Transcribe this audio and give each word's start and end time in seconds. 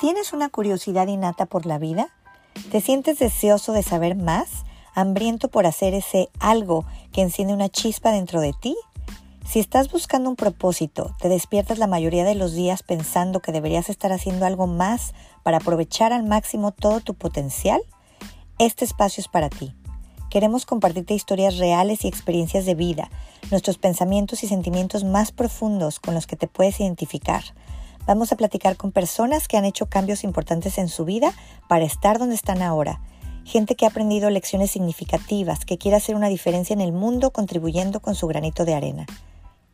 ¿Tienes 0.00 0.32
una 0.32 0.48
curiosidad 0.48 1.08
innata 1.08 1.44
por 1.44 1.66
la 1.66 1.76
vida? 1.76 2.08
¿Te 2.72 2.80
sientes 2.80 3.18
deseoso 3.18 3.74
de 3.74 3.82
saber 3.82 4.16
más? 4.16 4.64
¿Hambriento 4.94 5.48
por 5.48 5.66
hacer 5.66 5.92
ese 5.92 6.30
algo 6.38 6.86
que 7.12 7.20
enciende 7.20 7.52
una 7.52 7.68
chispa 7.68 8.10
dentro 8.10 8.40
de 8.40 8.54
ti? 8.54 8.74
Si 9.46 9.60
estás 9.60 9.92
buscando 9.92 10.30
un 10.30 10.36
propósito, 10.36 11.14
te 11.20 11.28
despiertas 11.28 11.76
la 11.76 11.86
mayoría 11.86 12.24
de 12.24 12.34
los 12.34 12.54
días 12.54 12.82
pensando 12.82 13.40
que 13.40 13.52
deberías 13.52 13.90
estar 13.90 14.10
haciendo 14.10 14.46
algo 14.46 14.66
más 14.66 15.12
para 15.42 15.58
aprovechar 15.58 16.14
al 16.14 16.22
máximo 16.22 16.72
todo 16.72 17.00
tu 17.00 17.12
potencial, 17.12 17.82
este 18.58 18.86
espacio 18.86 19.20
es 19.20 19.28
para 19.28 19.50
ti. 19.50 19.74
Queremos 20.30 20.64
compartirte 20.64 21.12
historias 21.12 21.58
reales 21.58 22.06
y 22.06 22.08
experiencias 22.08 22.64
de 22.64 22.74
vida, 22.74 23.10
nuestros 23.50 23.76
pensamientos 23.76 24.44
y 24.44 24.48
sentimientos 24.48 25.04
más 25.04 25.30
profundos 25.30 26.00
con 26.00 26.14
los 26.14 26.26
que 26.26 26.36
te 26.36 26.46
puedes 26.46 26.80
identificar 26.80 27.42
Vamos 28.06 28.32
a 28.32 28.36
platicar 28.36 28.76
con 28.76 28.92
personas 28.92 29.46
que 29.46 29.56
han 29.56 29.64
hecho 29.64 29.86
cambios 29.86 30.24
importantes 30.24 30.78
en 30.78 30.88
su 30.88 31.04
vida 31.04 31.32
para 31.68 31.84
estar 31.84 32.18
donde 32.18 32.34
están 32.34 32.62
ahora. 32.62 33.00
Gente 33.44 33.74
que 33.74 33.84
ha 33.84 33.88
aprendido 33.88 34.30
lecciones 34.30 34.70
significativas, 34.70 35.64
que 35.64 35.78
quiere 35.78 35.96
hacer 35.96 36.14
una 36.14 36.28
diferencia 36.28 36.74
en 36.74 36.80
el 36.80 36.92
mundo 36.92 37.30
contribuyendo 37.30 38.00
con 38.00 38.14
su 38.14 38.26
granito 38.26 38.64
de 38.64 38.74
arena. 38.74 39.06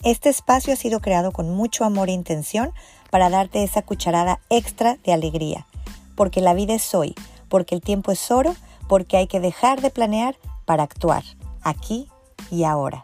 Este 0.03 0.29
espacio 0.29 0.73
ha 0.73 0.77
sido 0.77 1.01
creado 1.01 1.33
con 1.33 1.55
mucho 1.55 1.85
amor 1.85 2.09
e 2.09 2.13
intención 2.13 2.73
para 3.11 3.31
darte 3.31 3.63
esa 3.63 3.83
cucharada 3.83 4.41
extra 4.51 4.99
de 5.05 5.13
alegría. 5.13 5.67
Porque 6.15 6.41
la 6.41 6.55
vida 6.55 6.75
es 6.75 6.95
hoy, 6.95 7.15
porque 7.49 7.75
el 7.75 7.81
tiempo 7.81 8.13
es 8.13 8.31
oro, 8.31 8.55
porque 8.89 9.17
hay 9.17 9.27
que 9.27 9.41
dejar 9.41 9.81
de 9.81 9.91
planear 9.91 10.37
para 10.65 10.83
actuar, 10.83 11.25
aquí 11.63 12.09
y 12.51 12.65
ahora. 12.65 13.03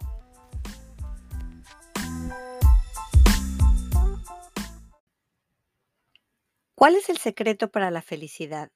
¿Cuál 6.82 6.96
es 6.96 7.08
el 7.10 7.18
secreto 7.18 7.70
para 7.70 7.92
la 7.92 8.02
felicidad? 8.02 8.72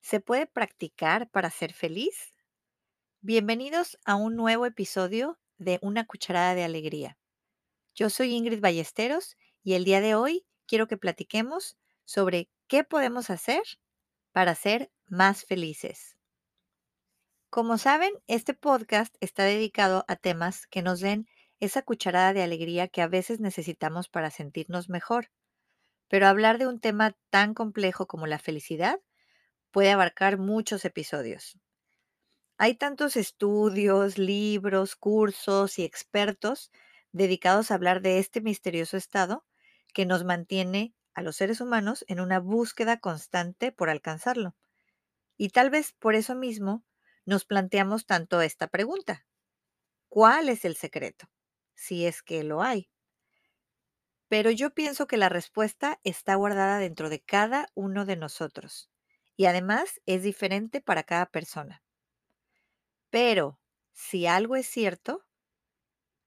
¿Se 0.00 0.18
puede 0.18 0.48
practicar 0.48 1.30
para 1.30 1.52
ser 1.52 1.72
feliz? 1.72 2.34
Bienvenidos 3.20 3.96
a 4.04 4.16
un 4.16 4.34
nuevo 4.34 4.66
episodio 4.66 5.38
de 5.56 5.78
Una 5.80 6.04
cucharada 6.04 6.56
de 6.56 6.64
alegría. 6.64 7.16
Yo 7.94 8.10
soy 8.10 8.34
Ingrid 8.34 8.58
Ballesteros 8.58 9.36
y 9.62 9.74
el 9.74 9.84
día 9.84 10.00
de 10.00 10.16
hoy 10.16 10.46
quiero 10.66 10.88
que 10.88 10.96
platiquemos 10.96 11.78
sobre 12.04 12.50
qué 12.66 12.82
podemos 12.82 13.30
hacer 13.30 13.62
para 14.32 14.56
ser 14.56 14.90
más 15.06 15.44
felices. 15.44 16.16
Como 17.50 17.78
saben, 17.78 18.14
este 18.26 18.52
podcast 18.52 19.14
está 19.20 19.44
dedicado 19.44 20.04
a 20.08 20.16
temas 20.16 20.66
que 20.66 20.82
nos 20.82 20.98
den 20.98 21.28
esa 21.60 21.82
cucharada 21.82 22.32
de 22.32 22.42
alegría 22.42 22.88
que 22.88 23.00
a 23.00 23.06
veces 23.06 23.38
necesitamos 23.38 24.08
para 24.08 24.32
sentirnos 24.32 24.88
mejor. 24.88 25.30
Pero 26.08 26.26
hablar 26.26 26.58
de 26.58 26.66
un 26.66 26.80
tema 26.80 27.16
tan 27.30 27.54
complejo 27.54 28.06
como 28.06 28.26
la 28.26 28.38
felicidad 28.38 29.00
puede 29.70 29.90
abarcar 29.92 30.38
muchos 30.38 30.84
episodios. 30.84 31.58
Hay 32.58 32.74
tantos 32.74 33.16
estudios, 33.16 34.18
libros, 34.18 34.96
cursos 34.96 35.78
y 35.78 35.84
expertos 35.84 36.70
dedicados 37.12 37.70
a 37.70 37.74
hablar 37.74 38.02
de 38.02 38.18
este 38.18 38.40
misterioso 38.40 38.96
estado 38.96 39.46
que 39.94 40.06
nos 40.06 40.24
mantiene 40.24 40.94
a 41.14 41.22
los 41.22 41.36
seres 41.36 41.60
humanos 41.60 42.04
en 42.08 42.20
una 42.20 42.40
búsqueda 42.40 42.98
constante 42.98 43.72
por 43.72 43.90
alcanzarlo. 43.90 44.56
Y 45.36 45.50
tal 45.50 45.70
vez 45.70 45.92
por 45.92 46.14
eso 46.14 46.34
mismo 46.34 46.84
nos 47.24 47.44
planteamos 47.44 48.06
tanto 48.06 48.40
esta 48.42 48.68
pregunta. 48.68 49.26
¿Cuál 50.08 50.48
es 50.48 50.64
el 50.64 50.76
secreto? 50.76 51.30
Si 51.74 52.06
es 52.06 52.22
que 52.22 52.44
lo 52.44 52.62
hay. 52.62 52.90
Pero 54.28 54.50
yo 54.50 54.70
pienso 54.74 55.06
que 55.06 55.18
la 55.18 55.28
respuesta 55.28 56.00
está 56.04 56.34
guardada 56.34 56.78
dentro 56.78 57.10
de 57.10 57.20
cada 57.20 57.68
uno 57.74 58.06
de 58.06 58.16
nosotros 58.16 58.90
y 59.36 59.46
además 59.46 60.00
es 60.06 60.22
diferente 60.22 60.80
para 60.80 61.02
cada 61.02 61.26
persona. 61.26 61.82
Pero 63.10 63.60
si 63.92 64.26
algo 64.26 64.56
es 64.56 64.66
cierto, 64.66 65.26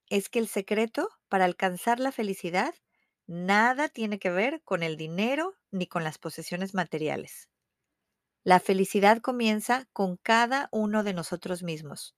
es 0.10 0.30
que 0.30 0.38
el 0.40 0.48
secreto 0.48 1.10
para 1.28 1.46
alcanzar 1.46 2.00
la 2.00 2.12
felicidad 2.12 2.76
nada 3.28 3.90
tiene 3.90 4.20
que 4.20 4.30
ver 4.30 4.62
con 4.64 4.84
el 4.84 4.98
dinero 4.98 5.56
ni 5.72 5.88
con 5.88 6.04
las 6.04 6.18
posesiones 6.18 6.74
materiales. 6.74 7.50
La 8.44 8.60
felicidad 8.60 9.20
comienza 9.22 9.88
con 9.94 10.18
cada 10.18 10.70
uno 10.72 11.04
de 11.04 11.14
nosotros 11.14 11.64
mismos, 11.64 12.16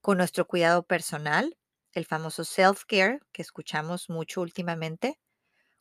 con 0.00 0.18
nuestro 0.18 0.46
cuidado 0.46 0.84
personal, 0.84 1.58
el 1.92 2.06
famoso 2.06 2.44
self-care 2.44 3.20
que 3.32 3.42
escuchamos 3.42 4.08
mucho 4.08 4.40
últimamente, 4.40 5.18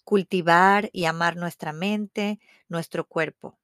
cultivar 0.04 0.90
y 0.94 1.06
amar 1.06 1.36
nuestra 1.38 1.74
mente, 1.74 2.40
nuestro 2.68 3.08
cuerpo. 3.08 3.58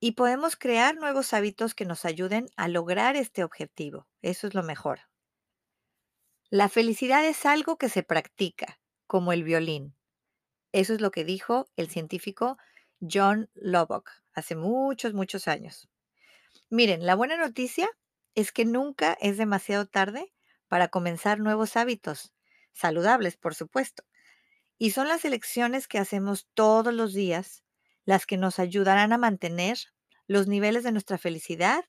Y 0.00 0.12
podemos 0.12 0.56
crear 0.56 0.96
nuevos 0.96 1.34
hábitos 1.34 1.74
que 1.74 1.84
nos 1.84 2.04
ayuden 2.04 2.46
a 2.56 2.68
lograr 2.68 3.16
este 3.16 3.44
objetivo. 3.44 4.06
Eso 4.22 4.46
es 4.46 4.54
lo 4.54 4.62
mejor. 4.62 5.00
La 6.48 6.68
felicidad 6.68 7.24
es 7.24 7.44
algo 7.46 7.76
que 7.76 7.88
se 7.88 8.02
practica, 8.02 8.80
como 9.06 9.32
el 9.32 9.44
violín. 9.44 9.94
Eso 10.72 10.94
es 10.94 11.00
lo 11.00 11.10
que 11.10 11.24
dijo 11.24 11.68
el 11.76 11.88
científico 11.88 12.56
John 13.00 13.50
Lubbock 13.54 14.10
hace 14.34 14.56
muchos, 14.56 15.14
muchos 15.14 15.48
años. 15.48 15.88
Miren, 16.68 17.04
la 17.04 17.14
buena 17.14 17.36
noticia 17.36 17.88
es 18.34 18.52
que 18.52 18.64
nunca 18.64 19.16
es 19.20 19.36
demasiado 19.36 19.86
tarde 19.86 20.32
para 20.70 20.86
comenzar 20.86 21.40
nuevos 21.40 21.76
hábitos, 21.76 22.32
saludables, 22.72 23.36
por 23.36 23.56
supuesto. 23.56 24.04
Y 24.78 24.92
son 24.92 25.08
las 25.08 25.24
elecciones 25.24 25.88
que 25.88 25.98
hacemos 25.98 26.46
todos 26.54 26.94
los 26.94 27.12
días 27.12 27.64
las 28.04 28.24
que 28.24 28.36
nos 28.36 28.60
ayudarán 28.60 29.12
a 29.12 29.18
mantener 29.18 29.78
los 30.28 30.46
niveles 30.46 30.84
de 30.84 30.92
nuestra 30.92 31.18
felicidad 31.18 31.84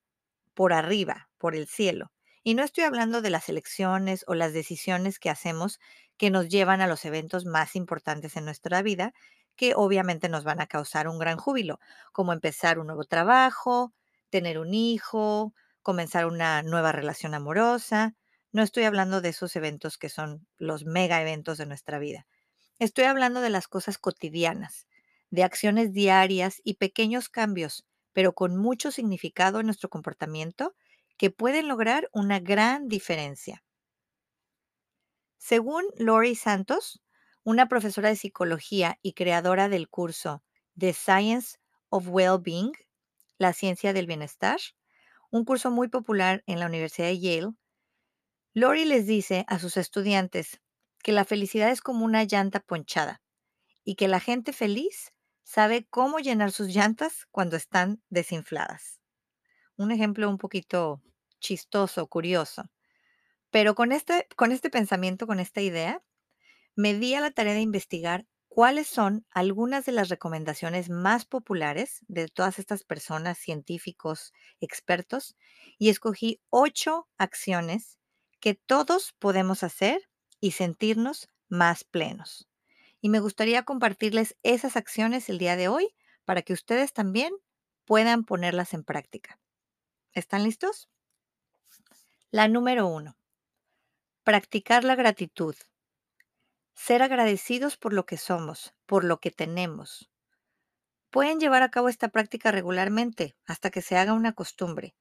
por 0.56 0.74
arriba, 0.74 1.30
por 1.38 1.56
el 1.56 1.68
cielo. 1.68 2.12
Y 2.44 2.56
no 2.56 2.64
estoy 2.64 2.86
hablando 2.86 3.22
de 3.22 3.30
las 3.30 3.50
elecciones 3.50 4.26
o 4.28 4.34
las 4.34 4.52
decisiones 4.52 5.20
que 5.20 5.30
hacemos 5.30 5.80
que 6.18 6.32
nos 6.32 6.50
llevan 6.50 6.82
a 6.82 6.88
los 6.88 7.06
eventos 7.06 7.46
más 7.46 7.76
importantes 7.76 8.36
en 8.36 8.46
nuestra 8.46 8.82
vida, 8.82 9.14
que 9.56 9.76
obviamente 9.76 10.28
nos 10.28 10.44
van 10.44 10.60
a 10.60 10.66
causar 10.66 11.08
un 11.08 11.20
gran 11.20 11.38
júbilo, 11.38 11.80
como 12.14 12.34
empezar 12.34 12.80
un 12.80 12.88
nuevo 12.88 13.04
trabajo, 13.04 13.94
tener 14.32 14.58
un 14.58 14.74
hijo, 14.74 15.54
comenzar 15.84 16.26
una 16.26 16.64
nueva 16.64 16.92
relación 16.92 17.36
amorosa, 17.36 18.16
no 18.52 18.64
estoy 18.64 18.84
hablando 18.84 19.22
de 19.22 19.30
esos 19.30 19.56
eventos 19.56 19.98
que 19.98 20.10
son 20.10 20.48
los 20.58 20.86
mega 20.86 21.22
eventos 21.22 21.58
de 21.58 21.66
nuestra 21.66 22.00
vida. 22.00 22.28
Estoy 22.80 23.06
hablando 23.06 23.42
de 23.42 23.50
las 23.50 23.68
cosas 23.68 23.98
cotidianas, 23.98 24.88
de 25.30 25.44
acciones 25.44 25.94
diarias 25.94 26.62
y 26.64 26.76
pequeños 26.76 27.30
cambios, 27.30 27.86
pero 28.14 28.34
con 28.34 28.58
mucho 28.58 28.92
significado 28.92 29.60
en 29.60 29.68
nuestro 29.68 29.90
comportamiento 29.90 30.76
que 31.18 31.30
pueden 31.30 31.68
lograr 31.68 32.10
una 32.12 32.40
gran 32.40 32.88
diferencia. 32.88 33.64
Según 35.38 35.86
Lori 35.98 36.36
Santos, 36.36 37.02
una 37.44 37.68
profesora 37.68 38.10
de 38.10 38.16
psicología 38.16 39.00
y 39.02 39.14
creadora 39.14 39.70
del 39.70 39.90
curso 39.90 40.44
The 40.78 40.94
Science 40.94 41.58
of 41.90 42.08
Well-Being, 42.08 42.74
la 43.38 43.54
ciencia 43.54 43.94
del 43.94 44.08
bienestar, 44.08 44.60
un 45.30 45.46
curso 45.46 45.72
muy 45.72 45.88
popular 45.88 46.44
en 46.46 46.60
la 46.60 46.66
Universidad 46.68 47.08
de 47.08 47.20
Yale, 47.20 47.54
Lori 48.54 48.84
les 48.84 49.08
dice 49.08 49.46
a 49.48 49.60
sus 49.60 49.78
estudiantes 49.78 50.60
que 51.02 51.14
la 51.14 51.24
felicidad 51.24 51.72
es 51.72 51.80
como 51.80 52.04
una 52.04 52.26
llanta 52.26 52.60
ponchada 52.60 53.22
y 53.86 53.96
que 53.96 54.10
la 54.10 54.20
gente 54.20 54.52
feliz 54.52 55.14
sabe 55.44 55.88
cómo 55.90 56.20
llenar 56.20 56.52
sus 56.52 56.68
llantas 56.68 57.28
cuando 57.32 57.56
están 57.56 58.04
desinfladas. 58.10 59.00
Un 59.78 59.92
ejemplo 59.92 60.30
un 60.30 60.38
poquito 60.38 61.02
chistoso, 61.40 62.08
curioso. 62.08 62.70
Pero 63.52 63.74
con 63.74 63.94
este, 63.94 64.28
con 64.36 64.52
este 64.52 64.70
pensamiento, 64.70 65.28
con 65.28 65.40
esta 65.40 65.62
idea, 65.62 66.04
me 66.76 66.94
di 66.94 67.16
a 67.16 67.22
la 67.22 67.32
tarea 67.32 67.54
de 67.54 67.62
investigar 67.62 68.28
cuáles 68.50 68.88
son 68.88 69.26
algunas 69.32 69.86
de 69.86 69.94
las 69.94 70.10
recomendaciones 70.10 70.90
más 70.90 71.24
populares 71.24 72.02
de 72.10 72.28
todas 72.28 72.60
estas 72.60 72.84
personas, 72.84 73.38
científicos, 73.38 74.34
expertos, 74.60 75.38
y 75.78 75.88
escogí 75.88 76.42
ocho 76.50 77.08
acciones 77.18 78.01
que 78.42 78.56
todos 78.56 79.14
podemos 79.20 79.64
hacer 79.64 80.10
y 80.42 80.52
sentirnos 80.52 81.30
más 81.48 81.86
plenos. 81.86 82.50
Y 83.00 83.10
me 83.10 83.20
gustaría 83.20 83.64
compartirles 83.64 84.36
esas 84.44 84.76
acciones 84.76 85.30
el 85.30 85.38
día 85.38 85.56
de 85.56 85.70
hoy 85.70 85.96
para 86.26 86.42
que 86.42 86.54
ustedes 86.54 86.92
también 86.92 87.34
puedan 87.86 88.24
ponerlas 88.24 88.74
en 88.74 88.84
práctica. 88.84 89.40
¿Están 90.14 90.44
listos? 90.44 90.90
La 92.32 92.48
número 92.48 92.88
uno, 92.88 93.18
practicar 94.24 94.84
la 94.84 94.96
gratitud. 94.96 95.56
Ser 96.74 97.04
agradecidos 97.04 97.78
por 97.78 97.94
lo 97.94 98.06
que 98.06 98.18
somos, 98.18 98.74
por 98.86 99.04
lo 99.04 99.20
que 99.20 99.32
tenemos. 99.32 100.10
Pueden 101.10 101.40
llevar 101.40 101.62
a 101.62 101.70
cabo 101.70 101.90
esta 101.90 102.10
práctica 102.10 102.52
regularmente 102.52 103.36
hasta 103.46 103.70
que 103.70 103.82
se 103.82 103.98
haga 103.98 104.14
una 104.14 104.34
costumbre 104.34 104.96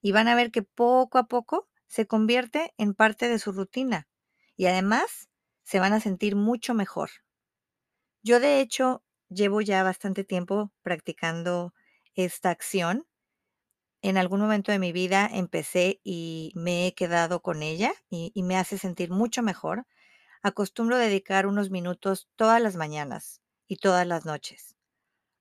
y 0.00 0.12
van 0.12 0.26
a 0.28 0.34
ver 0.34 0.50
que 0.50 0.62
poco 0.62 1.18
a 1.18 1.24
poco 1.24 1.68
se 1.92 2.06
convierte 2.06 2.72
en 2.78 2.94
parte 2.94 3.28
de 3.28 3.38
su 3.38 3.52
rutina 3.52 4.08
y 4.56 4.64
además 4.64 5.28
se 5.62 5.78
van 5.78 5.92
a 5.92 6.00
sentir 6.00 6.36
mucho 6.36 6.72
mejor. 6.72 7.10
Yo 8.22 8.40
de 8.40 8.62
hecho 8.62 9.04
llevo 9.28 9.60
ya 9.60 9.82
bastante 9.82 10.24
tiempo 10.24 10.72
practicando 10.80 11.74
esta 12.14 12.48
acción. 12.48 13.06
En 14.00 14.16
algún 14.16 14.40
momento 14.40 14.72
de 14.72 14.78
mi 14.78 14.90
vida 14.90 15.28
empecé 15.30 16.00
y 16.02 16.52
me 16.54 16.86
he 16.86 16.94
quedado 16.94 17.42
con 17.42 17.62
ella 17.62 17.92
y, 18.08 18.32
me 18.42 18.56
hace 18.56 18.78
sentir 18.78 19.10
mucho 19.10 19.42
mejor. 19.42 19.86
Acostumbro 20.42 20.96
dedicar 20.96 21.46
unos 21.46 21.70
minutos 21.70 22.30
todas 22.36 22.62
las 22.62 22.74
mañanas 22.74 23.42
y 23.68 23.76
todas 23.76 24.06
las 24.06 24.24
noches. 24.24 24.76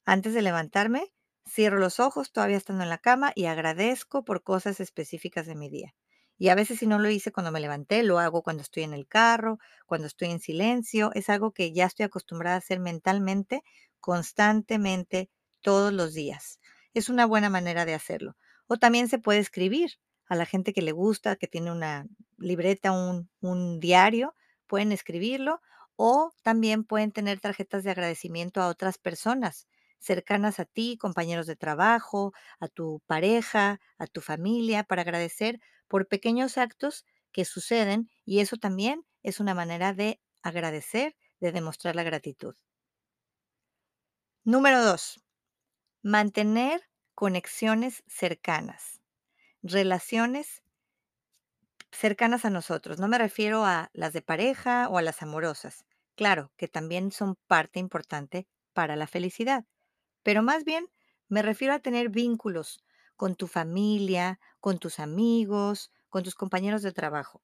Antes 0.03 0.33
de 0.33 0.41
levantarme, 0.41 1.13
cierro 1.47 1.79
los 1.79 2.01
ojos 2.01 2.33
todavía 2.33 2.57
estando 2.57 2.83
en 2.83 2.89
la 2.89 2.97
cama 2.97 3.31
y 3.35 3.45
agradezco 3.45 4.25
por 4.25 4.43
cosas 4.43 4.81
específicas 4.81 5.45
de 5.45 5.55
mi 5.55 5.69
día. 5.69 5.95
Y 6.41 6.49
a 6.49 6.55
veces 6.55 6.79
si 6.79 6.87
no 6.87 6.97
lo 6.97 7.07
hice 7.11 7.31
cuando 7.31 7.51
me 7.51 7.59
levanté, 7.59 8.01
lo 8.01 8.17
hago 8.17 8.41
cuando 8.41 8.63
estoy 8.63 8.81
en 8.81 8.95
el 8.95 9.05
carro, 9.05 9.59
cuando 9.85 10.07
estoy 10.07 10.31
en 10.31 10.39
silencio. 10.39 11.11
Es 11.13 11.29
algo 11.29 11.51
que 11.51 11.71
ya 11.71 11.85
estoy 11.85 12.05
acostumbrada 12.05 12.55
a 12.55 12.57
hacer 12.57 12.79
mentalmente, 12.79 13.61
constantemente, 13.99 15.29
todos 15.61 15.93
los 15.93 16.15
días. 16.15 16.59
Es 16.95 17.09
una 17.09 17.27
buena 17.27 17.51
manera 17.51 17.85
de 17.85 17.93
hacerlo. 17.93 18.37
O 18.65 18.77
también 18.77 19.07
se 19.07 19.19
puede 19.19 19.37
escribir. 19.37 19.99
A 20.25 20.35
la 20.35 20.47
gente 20.47 20.73
que 20.73 20.81
le 20.81 20.93
gusta, 20.93 21.35
que 21.35 21.45
tiene 21.45 21.71
una 21.71 22.07
libreta, 22.39 22.91
un, 22.91 23.29
un 23.41 23.79
diario, 23.79 24.33
pueden 24.65 24.91
escribirlo. 24.91 25.61
O 25.95 26.33
también 26.41 26.85
pueden 26.85 27.11
tener 27.11 27.39
tarjetas 27.39 27.83
de 27.83 27.91
agradecimiento 27.91 28.63
a 28.63 28.67
otras 28.67 28.97
personas 28.97 29.67
cercanas 29.99 30.59
a 30.59 30.65
ti, 30.65 30.97
compañeros 30.97 31.45
de 31.45 31.55
trabajo, 31.55 32.33
a 32.59 32.67
tu 32.67 32.99
pareja, 33.05 33.79
a 33.99 34.07
tu 34.07 34.21
familia, 34.21 34.83
para 34.83 35.03
agradecer 35.03 35.59
por 35.91 36.07
pequeños 36.07 36.57
actos 36.57 37.05
que 37.33 37.43
suceden 37.43 38.09
y 38.23 38.39
eso 38.39 38.55
también 38.55 39.05
es 39.23 39.41
una 39.41 39.53
manera 39.53 39.93
de 39.93 40.21
agradecer, 40.41 41.17
de 41.41 41.51
demostrar 41.51 41.97
la 41.97 42.03
gratitud. 42.03 42.55
Número 44.45 44.81
dos, 44.85 45.19
mantener 46.03 46.81
conexiones 47.15 48.03
cercanas, 48.07 49.01
relaciones 49.63 50.63
cercanas 51.91 52.45
a 52.45 52.49
nosotros. 52.49 52.99
No 52.99 53.09
me 53.09 53.17
refiero 53.17 53.65
a 53.65 53.89
las 53.93 54.13
de 54.13 54.21
pareja 54.21 54.87
o 54.89 54.97
a 54.97 55.01
las 55.01 55.21
amorosas. 55.21 55.85
Claro, 56.15 56.53
que 56.57 56.69
también 56.69 57.11
son 57.11 57.35
parte 57.47 57.79
importante 57.79 58.47
para 58.73 58.95
la 58.95 59.07
felicidad 59.07 59.65
pero 60.23 60.43
más 60.43 60.63
bien 60.65 60.89
me 61.29 61.41
refiero 61.41 61.73
a 61.73 61.79
tener 61.79 62.09
vínculos 62.09 62.83
con 63.21 63.35
tu 63.35 63.45
familia, 63.45 64.39
con 64.59 64.79
tus 64.79 64.99
amigos, 64.99 65.91
con 66.09 66.23
tus 66.23 66.33
compañeros 66.33 66.81
de 66.81 66.91
trabajo. 66.91 67.43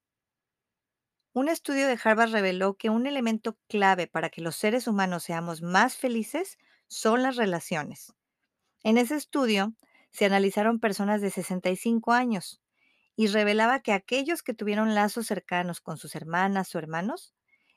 Un 1.32 1.48
estudio 1.48 1.86
de 1.86 1.96
Harvard 2.02 2.32
reveló 2.32 2.76
que 2.76 2.90
un 2.90 3.06
elemento 3.06 3.56
clave 3.68 4.08
para 4.08 4.28
que 4.28 4.40
los 4.40 4.56
seres 4.56 4.88
humanos 4.88 5.22
seamos 5.22 5.62
más 5.62 5.96
felices 5.96 6.58
son 6.88 7.22
las 7.22 7.36
relaciones. 7.36 8.12
En 8.82 8.98
ese 8.98 9.14
estudio 9.14 9.76
se 10.10 10.24
analizaron 10.24 10.80
personas 10.80 11.20
de 11.20 11.30
65 11.30 12.10
años 12.10 12.60
y 13.14 13.28
revelaba 13.28 13.78
que 13.78 13.92
aquellos 13.92 14.42
que 14.42 14.54
tuvieron 14.54 14.96
lazos 14.96 15.28
cercanos 15.28 15.80
con 15.80 15.96
sus 15.96 16.16
hermanas 16.16 16.74
o 16.74 16.80
hermanos 16.80 17.34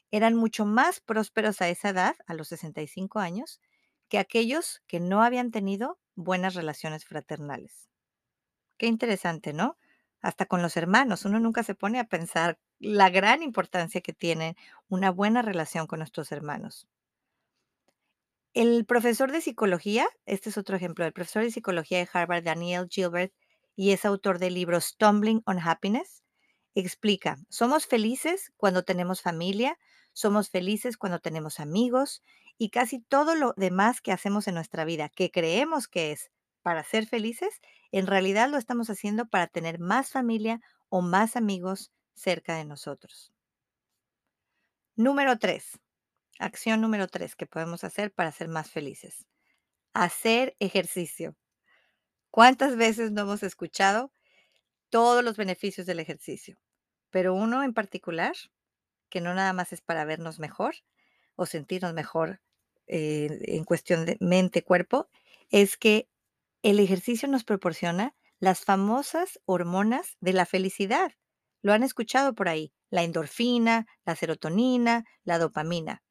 eran 0.09 0.33
mucho 0.33 0.65
más 0.65 1.01
prósperos 1.01 1.61
a 1.61 1.69
esa 1.69 1.89
edad, 1.89 2.15
a 2.25 2.33
los 2.33 2.47
65 2.47 3.19
años, 3.19 3.61
que 4.09 4.17
aquellos 4.17 4.81
que 4.87 4.99
no 4.99 5.21
habían 5.21 5.51
tenido 5.51 5.99
buenas 6.15 6.55
relaciones 6.55 7.05
fraternales. 7.05 7.90
Qué 8.81 8.87
interesante, 8.87 9.53
¿no? 9.53 9.77
Hasta 10.23 10.47
con 10.47 10.63
los 10.63 10.75
hermanos, 10.75 11.25
uno 11.25 11.39
nunca 11.39 11.61
se 11.61 11.75
pone 11.75 11.99
a 11.99 12.05
pensar 12.05 12.57
la 12.79 13.11
gran 13.11 13.43
importancia 13.43 14.01
que 14.01 14.11
tiene 14.11 14.55
una 14.89 15.11
buena 15.11 15.43
relación 15.43 15.85
con 15.85 15.99
nuestros 15.99 16.31
hermanos. 16.31 16.87
El 18.55 18.85
profesor 18.87 19.31
de 19.31 19.41
psicología, 19.41 20.07
este 20.25 20.49
es 20.49 20.57
otro 20.57 20.75
ejemplo, 20.75 21.05
el 21.05 21.13
profesor 21.13 21.43
de 21.43 21.51
psicología 21.51 21.99
de 21.99 22.09
Harvard, 22.11 22.43
Daniel 22.43 22.87
Gilbert, 22.89 23.31
y 23.75 23.91
es 23.91 24.03
autor 24.03 24.39
del 24.39 24.55
libro 24.55 24.81
Stumbling 24.81 25.43
on 25.45 25.59
Happiness, 25.59 26.23
explica, 26.73 27.37
somos 27.49 27.85
felices 27.85 28.51
cuando 28.57 28.81
tenemos 28.81 29.21
familia, 29.21 29.77
somos 30.11 30.49
felices 30.49 30.97
cuando 30.97 31.19
tenemos 31.19 31.59
amigos 31.59 32.23
y 32.57 32.71
casi 32.71 32.99
todo 32.99 33.35
lo 33.35 33.53
demás 33.57 34.01
que 34.01 34.11
hacemos 34.11 34.47
en 34.47 34.55
nuestra 34.55 34.85
vida, 34.85 35.09
que 35.09 35.29
creemos 35.29 35.87
que 35.87 36.13
es 36.13 36.31
para 36.61 36.83
ser 36.83 37.07
felices, 37.07 37.61
en 37.91 38.07
realidad 38.07 38.49
lo 38.49 38.57
estamos 38.57 38.89
haciendo 38.89 39.27
para 39.27 39.47
tener 39.47 39.79
más 39.79 40.11
familia 40.11 40.61
o 40.89 41.01
más 41.01 41.35
amigos 41.35 41.91
cerca 42.13 42.55
de 42.55 42.65
nosotros. 42.65 43.31
Número 44.95 45.37
tres, 45.37 45.79
acción 46.39 46.81
número 46.81 47.07
tres 47.07 47.35
que 47.35 47.47
podemos 47.47 47.83
hacer 47.83 48.11
para 48.13 48.31
ser 48.31 48.47
más 48.47 48.69
felices. 48.71 49.25
Hacer 49.93 50.55
ejercicio. 50.59 51.35
¿Cuántas 52.31 52.77
veces 52.77 53.11
no 53.11 53.21
hemos 53.21 53.43
escuchado 53.43 54.11
todos 54.89 55.23
los 55.23 55.37
beneficios 55.37 55.87
del 55.87 55.99
ejercicio? 55.99 56.57
Pero 57.11 57.33
uno 57.33 57.63
en 57.63 57.73
particular 57.73 58.35
que 59.09 59.21
no 59.21 59.33
nada 59.35 59.53
más 59.53 59.73
es 59.73 59.81
para 59.81 60.05
vernos 60.05 60.39
mejor 60.39 60.75
o 61.35 61.45
sentirnos 61.45 61.93
mejor 61.93 62.41
eh, 62.87 63.39
en 63.43 63.63
cuestión 63.65 64.05
de 64.05 64.17
mente, 64.19 64.63
cuerpo, 64.63 65.09
es 65.49 65.77
que 65.77 66.09
el 66.63 66.79
ejercicio 66.79 67.27
nos 67.27 67.43
proporciona 67.43 68.15
las 68.39 68.61
famosas 68.61 69.39
hormonas 69.45 70.17
de 70.19 70.33
la 70.33 70.45
felicidad. 70.45 71.11
Lo 71.61 71.73
han 71.73 71.83
escuchado 71.83 72.33
por 72.33 72.49
ahí, 72.49 72.73
la 72.89 73.03
endorfina, 73.03 73.87
la 74.05 74.15
serotonina, 74.15 75.05
la 75.23 75.37
dopamina. 75.37 76.03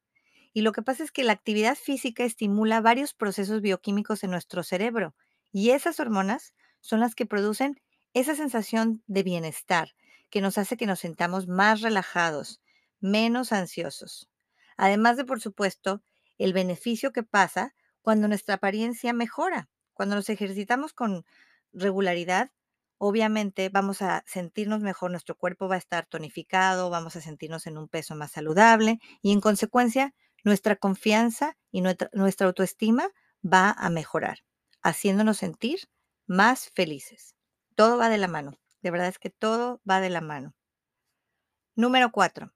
Y 0.53 0.61
lo 0.61 0.73
que 0.73 0.81
pasa 0.81 1.03
es 1.03 1.11
que 1.11 1.23
la 1.23 1.33
actividad 1.33 1.75
física 1.75 2.23
estimula 2.23 2.81
varios 2.81 3.13
procesos 3.13 3.61
bioquímicos 3.61 4.23
en 4.23 4.31
nuestro 4.31 4.63
cerebro 4.63 5.15
y 5.51 5.71
esas 5.71 5.99
hormonas 5.99 6.53
son 6.81 6.99
las 6.99 7.15
que 7.15 7.25
producen 7.25 7.79
esa 8.13 8.35
sensación 8.35 9.03
de 9.07 9.23
bienestar 9.23 9.93
que 10.29 10.41
nos 10.41 10.57
hace 10.57 10.77
que 10.77 10.85
nos 10.85 10.99
sentamos 10.99 11.47
más 11.47 11.81
relajados, 11.81 12.61
menos 12.99 13.51
ansiosos. 13.51 14.29
Además 14.77 15.17
de, 15.17 15.25
por 15.25 15.41
supuesto, 15.41 16.03
el 16.37 16.53
beneficio 16.53 17.11
que 17.11 17.23
pasa 17.23 17.75
cuando 18.01 18.27
nuestra 18.27 18.55
apariencia 18.55 19.13
mejora. 19.13 19.69
Cuando 19.93 20.15
nos 20.15 20.29
ejercitamos 20.29 20.93
con 20.93 21.25
regularidad, 21.73 22.51
obviamente 22.97 23.69
vamos 23.69 24.01
a 24.01 24.23
sentirnos 24.27 24.81
mejor, 24.81 25.11
nuestro 25.11 25.35
cuerpo 25.35 25.67
va 25.67 25.75
a 25.75 25.79
estar 25.79 26.05
tonificado, 26.05 26.89
vamos 26.89 27.15
a 27.15 27.21
sentirnos 27.21 27.67
en 27.67 27.77
un 27.77 27.87
peso 27.87 28.15
más 28.15 28.31
saludable 28.31 28.99
y 29.21 29.31
en 29.31 29.41
consecuencia 29.41 30.13
nuestra 30.43 30.75
confianza 30.75 31.57
y 31.71 31.81
nuestra, 31.81 32.09
nuestra 32.13 32.47
autoestima 32.47 33.09
va 33.43 33.71
a 33.71 33.89
mejorar, 33.89 34.39
haciéndonos 34.81 35.37
sentir 35.37 35.89
más 36.27 36.69
felices. 36.73 37.35
Todo 37.75 37.97
va 37.97 38.09
de 38.09 38.17
la 38.17 38.27
mano. 38.27 38.59
De 38.81 38.91
verdad 38.91 39.07
es 39.07 39.19
que 39.19 39.29
todo 39.29 39.81
va 39.89 39.99
de 39.99 40.09
la 40.09 40.21
mano. 40.21 40.53
Número 41.75 42.11
cuatro, 42.11 42.51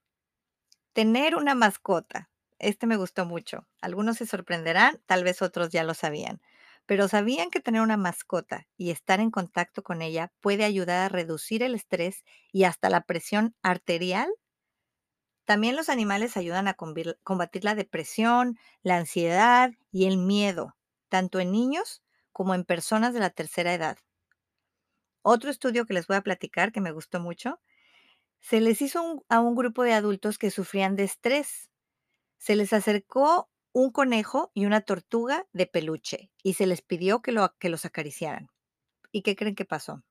Tener 0.93 1.35
una 1.35 1.55
mascota. 1.55 2.29
Este 2.57 2.87
me 2.87 2.95
gustó 2.95 3.25
mucho. 3.25 3.67
Algunos 3.81 4.15
se 4.15 4.25
sorprenderán, 4.25 5.01
tal 5.05 5.25
vez 5.25 5.41
otros 5.41 5.69
ya 5.69 5.83
lo 5.83 5.93
sabían. 5.93 6.41
Pero 6.87 7.07
¿sabían 7.07 7.49
que 7.51 7.59
tener 7.59 7.81
una 7.81 7.97
mascota 7.97 8.67
y 8.77 8.91
estar 8.91 9.19
en 9.19 9.31
contacto 9.31 9.83
con 9.83 10.01
ella 10.01 10.31
puede 10.41 10.63
ayudar 10.65 10.99
a 11.05 11.09
reducir 11.09 11.63
el 11.63 11.75
estrés 11.75 12.23
y 12.51 12.63
hasta 12.63 12.89
la 12.89 13.01
presión 13.01 13.55
arterial? 13.63 14.29
También 15.45 15.75
los 15.75 15.89
animales 15.89 16.37
ayudan 16.37 16.67
a 16.67 16.75
combatir 16.75 17.63
la 17.63 17.73
depresión, 17.75 18.57
la 18.83 18.97
ansiedad 18.97 19.71
y 19.91 20.05
el 20.05 20.17
miedo, 20.17 20.75
tanto 21.09 21.39
en 21.39 21.51
niños 21.51 22.03
como 22.31 22.53
en 22.53 22.63
personas 22.63 23.13
de 23.13 23.19
la 23.21 23.29
tercera 23.31 23.73
edad. 23.73 23.97
Otro 25.23 25.49
estudio 25.49 25.85
que 25.85 25.93
les 25.93 26.07
voy 26.07 26.15
a 26.17 26.21
platicar 26.21 26.71
que 26.71 26.79
me 26.81 26.91
gustó 26.91 27.19
mucho 27.19 27.59
se 28.41 28.61
les 28.61 28.81
hizo 28.81 29.25
a 29.29 29.39
un 29.41 29.55
grupo 29.55 29.83
de 29.83 29.93
adultos 29.93 30.37
que 30.37 30.51
sufrían 30.51 30.95
de 30.95 31.03
estrés. 31.05 31.69
Se 32.37 32.55
les 32.55 32.73
acercó 32.73 33.49
un 33.75 33.91
conejo 33.91 34.51
y 34.53 34.65
una 34.65 34.79
tortuga 34.79 35.47
de 35.51 35.67
peluche 35.67 36.31
y 36.41 36.53
se 36.53 36.65
les 36.65 36.81
pidió 36.81 37.21
que, 37.21 37.33
lo, 37.33 37.53
que 37.59 37.67
los 37.67 37.83
acariciaran. 37.83 38.47
¿Y 39.11 39.21
qué 39.21 39.35
creen 39.35 39.55
que 39.55 39.65
pasó? 39.65 40.01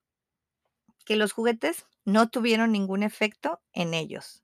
Que 1.03 1.15
los 1.15 1.33
juguetes 1.33 1.87
no 2.03 2.29
tuvieron 2.29 2.71
ningún 2.71 3.01
efecto 3.01 3.63
en 3.73 3.95
ellos. 3.95 4.43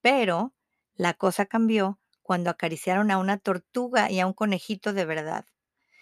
Pero 0.00 0.54
la 0.94 1.12
cosa 1.12 1.44
cambió 1.44 2.00
cuando 2.22 2.48
acariciaron 2.48 3.10
a 3.10 3.18
una 3.18 3.36
tortuga 3.36 4.10
y 4.10 4.20
a 4.20 4.26
un 4.26 4.32
conejito 4.32 4.94
de 4.94 5.04
verdad. 5.04 5.44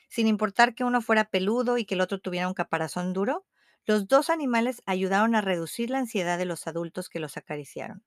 Sin 0.08 0.28
importar 0.28 0.76
que 0.76 0.84
uno 0.84 1.02
fuera 1.02 1.30
peludo 1.30 1.78
y 1.78 1.84
que 1.84 1.94
el 1.96 2.00
otro 2.00 2.20
tuviera 2.20 2.46
un 2.46 2.54
caparazón 2.54 3.12
duro, 3.12 3.44
los 3.86 4.06
dos 4.06 4.30
animales 4.30 4.82
ayudaron 4.86 5.34
a 5.34 5.40
reducir 5.40 5.90
la 5.90 5.98
ansiedad 5.98 6.38
de 6.38 6.44
los 6.44 6.68
adultos 6.68 7.08
que 7.08 7.18
los 7.18 7.36
acariciaron. 7.36 8.04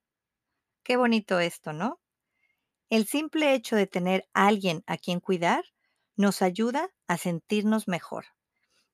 Qué 0.84 0.98
bonito 0.98 1.42
esto, 1.42 1.74
¿no? 1.74 2.00
El 2.90 3.06
simple 3.06 3.54
hecho 3.54 3.76
de 3.76 3.86
tener 3.86 4.28
alguien 4.34 4.84
a 4.88 4.98
quien 4.98 5.20
cuidar 5.20 5.64
nos 6.18 6.42
ayuda 6.42 6.90
a 7.08 7.18
sentirnos 7.18 7.88
mejor. 7.88 8.26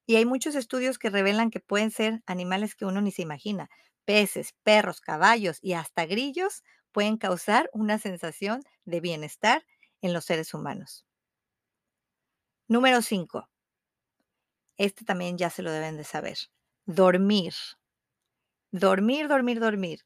Y 0.05 0.17
hay 0.17 0.25
muchos 0.25 0.55
estudios 0.55 0.99
que 0.99 1.09
revelan 1.09 1.51
que 1.51 1.59
pueden 1.61 1.91
ser 1.91 2.23
animales 2.27 2.75
que 2.75 2.85
uno 2.85 3.01
ni 3.01 3.11
se 3.11 3.23
imagina. 3.23 3.69
Peces, 4.05 4.53
perros, 4.63 5.01
caballos 5.01 5.59
y 5.61 5.73
hasta 5.73 6.05
grillos 6.05 6.63
pueden 6.91 7.17
causar 7.17 7.69
una 7.73 7.99
sensación 7.99 8.63
de 8.85 9.01
bienestar 9.01 9.65
en 10.01 10.13
los 10.13 10.25
seres 10.25 10.53
humanos. 10.53 11.05
Número 12.67 13.01
5. 13.03 13.47
Este 14.77 15.05
también 15.05 15.37
ya 15.37 15.49
se 15.49 15.63
lo 15.63 15.71
deben 15.71 15.95
de 15.95 16.03
saber. 16.03 16.37
Dormir. 16.85 17.53
Dormir, 18.83 19.29
dormir, 19.29 19.59
dormir. 19.61 19.99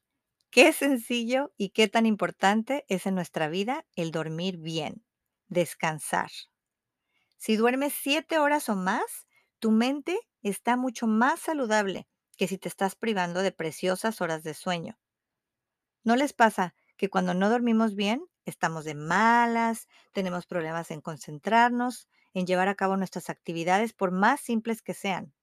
Qué 0.50 0.72
sencillo 0.72 1.52
y 1.56 1.68
qué 1.70 1.86
tan 1.86 2.04
importante 2.04 2.84
es 2.88 3.06
en 3.06 3.14
nuestra 3.14 3.48
vida 3.48 3.86
el 3.94 4.10
dormir 4.10 4.56
bien, 4.56 5.04
descansar. 5.48 6.30
Si 7.38 7.56
duermes 7.56 7.94
siete 7.94 8.38
horas 8.38 8.68
o 8.68 8.76
más, 8.76 9.26
tu 9.58 9.70
mente 9.70 10.18
está 10.42 10.76
mucho 10.76 11.06
más 11.06 11.40
saludable 11.40 12.06
que 12.36 12.46
si 12.46 12.58
te 12.58 12.68
estás 12.68 12.94
privando 12.94 13.40
de 13.40 13.52
preciosas 13.52 14.20
horas 14.20 14.42
de 14.42 14.52
sueño. 14.52 14.98
¿No 16.04 16.16
les 16.16 16.32
pasa 16.32 16.74
que 16.96 17.10
cuando 17.10 17.34
no 17.34 17.50
dormimos 17.50 17.94
bien, 17.96 18.24
estamos 18.46 18.84
de 18.84 18.94
malas, 18.94 19.88
tenemos 20.12 20.46
problemas 20.46 20.90
en 20.90 21.00
concentrarnos, 21.02 22.08
en 22.32 22.46
llevar 22.46 22.68
a 22.68 22.74
cabo 22.76 22.96
nuestras 22.96 23.28
actividades, 23.30 23.92
por 23.92 24.10
más 24.12 24.40
simples 24.40 24.82
que 24.82 24.94
sean? 24.94 25.34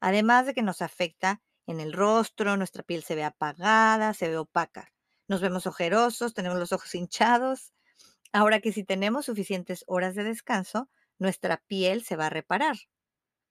Además 0.00 0.46
de 0.46 0.54
que 0.54 0.62
nos 0.62 0.82
afecta 0.82 1.42
en 1.68 1.80
el 1.80 1.92
rostro, 1.92 2.56
nuestra 2.56 2.82
piel 2.82 3.02
se 3.02 3.14
ve 3.14 3.24
apagada, 3.24 4.14
se 4.14 4.28
ve 4.28 4.38
opaca. 4.38 4.90
Nos 5.28 5.42
vemos 5.42 5.66
ojerosos, 5.66 6.32
tenemos 6.32 6.58
los 6.58 6.72
ojos 6.72 6.94
hinchados. 6.94 7.74
Ahora 8.32 8.60
que 8.60 8.72
si 8.72 8.84
tenemos 8.84 9.26
suficientes 9.26 9.84
horas 9.86 10.14
de 10.14 10.24
descanso, 10.24 10.88
nuestra 11.18 11.58
piel 11.66 12.02
se 12.02 12.16
va 12.16 12.26
a 12.26 12.30
reparar, 12.30 12.76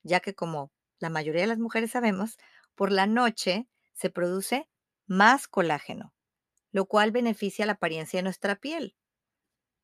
ya 0.02 0.18
que 0.18 0.34
como 0.34 0.72
la 0.98 1.10
mayoría 1.10 1.42
de 1.42 1.46
las 1.46 1.60
mujeres 1.60 1.92
sabemos, 1.92 2.38
por 2.74 2.90
la 2.90 3.06
noche 3.06 3.68
se 3.92 4.10
produce 4.10 4.68
más 5.06 5.46
colágeno, 5.46 6.12
lo 6.72 6.86
cual 6.86 7.12
beneficia 7.12 7.66
la 7.66 7.74
apariencia 7.74 8.18
de 8.18 8.24
nuestra 8.24 8.56
piel. 8.56 8.96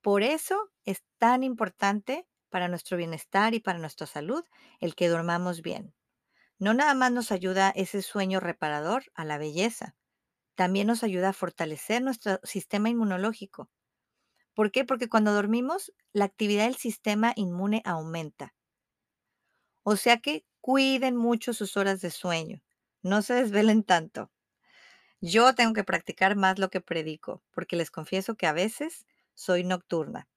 Por 0.02 0.24
eso 0.24 0.72
es 0.84 1.04
tan 1.18 1.44
importante 1.44 2.26
para 2.50 2.66
nuestro 2.66 2.96
bienestar 2.96 3.54
y 3.54 3.60
para 3.60 3.78
nuestra 3.78 4.08
salud 4.08 4.44
el 4.80 4.96
que 4.96 5.08
dormamos 5.08 5.62
bien. 5.62 5.94
No 6.58 6.74
nada 6.74 6.94
más 6.94 7.12
nos 7.12 7.30
ayuda 7.30 7.70
ese 7.76 8.02
sueño 8.02 8.40
reparador 8.40 9.04
a 9.14 9.24
la 9.24 9.38
belleza, 9.38 9.94
también 10.56 10.86
nos 10.88 11.04
ayuda 11.04 11.30
a 11.30 11.34
fortalecer 11.34 12.02
nuestro 12.02 12.40
sistema 12.44 12.90
inmunológico. 12.90 13.70
¿Por 14.54 14.72
qué? 14.72 14.84
Porque 14.84 15.08
cuando 15.08 15.32
dormimos, 15.34 15.92
la 16.12 16.26
actividad 16.26 16.66
del 16.66 16.76
sistema 16.76 17.32
inmune 17.36 17.82
aumenta. 17.84 18.54
O 19.82 19.96
sea 19.96 20.18
que 20.18 20.44
cuiden 20.60 21.16
mucho 21.16 21.54
sus 21.54 21.76
horas 21.78 22.00
de 22.02 22.10
sueño, 22.10 22.62
no 23.02 23.22
se 23.22 23.32
desvelen 23.34 23.82
tanto. 23.82 24.30
Yo 25.20 25.54
tengo 25.54 25.74
que 25.74 25.84
practicar 25.84 26.36
más 26.36 26.58
lo 26.58 26.70
que 26.70 26.80
predico, 26.80 27.42
porque 27.52 27.76
les 27.76 27.90
confieso 27.90 28.36
que 28.36 28.46
a 28.46 28.52
veces 28.54 29.06
soy 29.34 29.64
nocturna. 29.64 30.28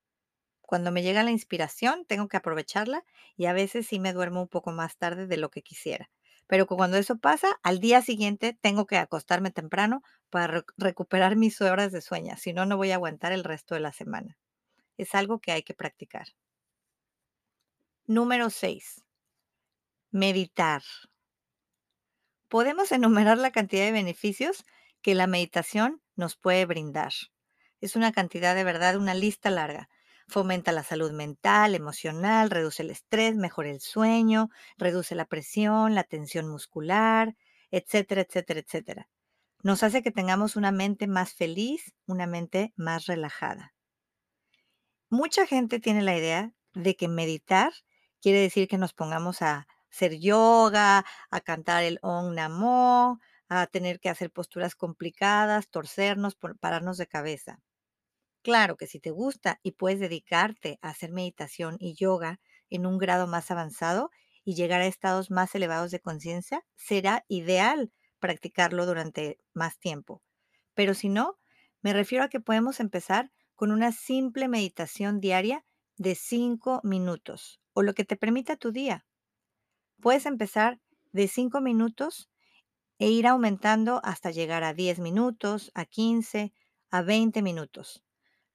Cuando 0.68 0.92
me 0.92 1.02
llega 1.04 1.24
la 1.24 1.32
inspiración, 1.32 2.06
tengo 2.08 2.28
que 2.30 2.38
aprovecharla 2.38 3.04
y 3.38 3.48
a 3.48 3.54
veces 3.54 3.88
sí 3.88 4.00
me 4.00 4.14
duermo 4.14 4.44
un 4.44 4.50
poco 4.50 4.72
más 4.72 4.98
tarde 4.98 5.28
de 5.28 5.38
lo 5.38 5.50
que 5.52 5.64
quisiera. 5.64 6.12
Pero 6.48 6.68
cuando 6.68 6.98
eso 6.98 7.18
pasa, 7.18 7.60
al 7.64 7.80
día 7.80 8.04
siguiente 8.04 8.58
tengo 8.62 8.86
que 8.88 8.98
acostarme 8.98 9.52
temprano 9.52 10.04
para 10.30 10.48
re- 10.48 10.64
recuperar 10.78 11.36
mis 11.38 11.62
horas 11.62 11.92
de 11.92 12.02
sueño, 12.02 12.36
si 12.38 12.54
no, 12.54 12.68
no 12.68 12.78
voy 12.78 12.92
a 12.92 12.96
aguantar 12.98 13.34
el 13.34 13.44
resto 13.46 13.76
de 13.76 13.82
la 13.82 13.94
semana. 13.94 14.38
Es 14.98 15.16
algo 15.16 15.40
que 15.40 15.52
hay 15.54 15.64
que 15.64 15.74
practicar. 15.76 16.28
Número 18.08 18.50
6. 18.50 19.02
Meditar. 20.12 20.84
Podemos 22.50 22.92
enumerar 22.92 23.38
la 23.38 23.52
cantidad 23.52 23.86
de 23.86 23.92
beneficios 23.94 24.66
que 25.02 25.16
la 25.16 25.28
meditación 25.28 26.02
nos 26.18 26.36
puede 26.36 26.66
brindar. 26.66 27.14
Es 27.80 27.96
una 27.96 28.12
cantidad 28.12 28.54
de 28.56 28.64
verdad, 28.66 28.98
una 28.98 29.14
lista 29.14 29.50
larga. 29.50 29.90
Fomenta 30.28 30.72
la 30.72 30.84
salud 30.84 31.12
mental, 31.12 31.74
emocional, 31.74 32.50
reduce 32.50 32.84
el 32.84 32.92
estrés, 32.92 33.36
mejora 33.36 33.70
el 33.70 33.80
sueño, 33.80 34.50
reduce 34.78 35.16
la 35.16 35.26
presión, 35.26 35.96
la 35.96 36.04
tensión 36.04 36.50
muscular, 36.50 37.36
etcétera, 37.72 38.22
etcétera, 38.22 38.60
etcétera. 38.60 39.10
Nos 39.64 39.84
hace 39.84 40.04
que 40.04 40.12
tengamos 40.12 40.56
una 40.56 40.72
mente 40.72 41.08
más 41.08 41.34
feliz, 41.34 41.94
una 42.06 42.28
mente 42.28 42.74
más 42.76 43.06
relajada. 43.06 43.74
Mucha 45.10 45.48
gente 45.48 45.80
tiene 45.80 46.02
la 46.02 46.18
idea 46.18 46.52
de 46.74 46.96
que 46.96 47.08
meditar 47.08 47.72
quiere 48.22 48.40
decir 48.40 48.68
que 48.68 48.78
nos 48.78 48.94
pongamos 48.94 49.42
a 49.42 49.68
hacer 49.90 50.20
yoga, 50.20 51.06
a 51.32 51.42
cantar 51.42 51.84
el 51.84 52.00
Om 52.02 52.36
Namo, 52.36 53.20
a 53.50 53.68
tener 53.68 54.00
que 54.00 54.10
hacer 54.10 54.32
posturas 54.32 54.76
complicadas, 54.76 55.70
torcernos, 55.70 56.38
pararnos 56.60 56.98
de 56.98 57.08
cabeza. 57.08 57.60
Claro 58.48 58.78
que 58.78 58.88
si 58.88 59.02
te 59.02 59.12
gusta 59.12 59.60
y 59.62 59.74
puedes 59.74 60.00
dedicarte 60.00 60.80
a 60.82 60.92
hacer 60.92 61.12
meditación 61.12 61.76
y 61.82 61.96
yoga 61.96 62.40
en 62.70 62.86
un 62.86 62.98
grado 62.98 63.28
más 63.28 63.52
avanzado 63.52 64.10
y 64.46 64.56
llegar 64.56 64.80
a 64.80 64.86
estados 64.88 65.30
más 65.32 65.54
elevados 65.54 65.92
de 65.92 66.00
conciencia, 66.00 66.64
será 66.78 67.26
ideal 67.28 67.92
practicarlo 68.22 68.86
durante 68.86 69.38
más 69.54 69.80
tiempo. 69.80 70.24
Pero 70.76 70.94
si 70.94 71.10
no, 71.10 71.38
me 71.82 71.92
refiero 71.92 72.24
a 72.24 72.30
que 72.30 72.40
podemos 72.40 72.80
empezar 72.80 73.34
con 73.54 73.70
una 73.70 73.92
simple 73.92 74.48
meditación 74.48 75.20
diaria 75.20 75.66
de 75.98 76.16
5 76.16 76.80
minutos 76.86 77.60
o 77.74 77.84
lo 77.84 77.94
que 77.94 78.06
te 78.06 78.16
permita 78.16 78.56
tu 78.56 78.72
día. 78.72 79.06
Puedes 80.00 80.26
empezar 80.26 80.80
de 81.12 81.28
5 81.28 81.60
minutos 81.60 82.30
e 82.98 83.10
ir 83.10 83.28
aumentando 83.28 84.00
hasta 84.06 84.32
llegar 84.32 84.64
a 84.64 84.74
10 84.74 85.00
minutos, 85.00 85.70
a 85.76 85.84
15, 85.84 86.54
a 86.92 87.02
20 87.02 87.42
minutos. 87.42 88.07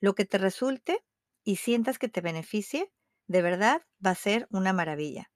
Lo 0.03 0.15
que 0.15 0.27
te 0.27 0.37
resulte 0.37 1.03
y 1.45 1.57
sientas 1.57 1.99
que 1.99 2.11
te 2.11 2.21
beneficie, 2.21 2.93
de 3.27 3.41
verdad 3.41 3.81
va 4.07 4.11
a 4.11 4.15
ser 4.17 4.47
una 4.51 4.75
maravilla. 4.75 5.31